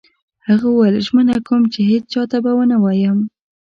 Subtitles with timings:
[0.47, 3.19] هغه وویل: ژمنه کوم چي هیڅ چا ته به نه وایم.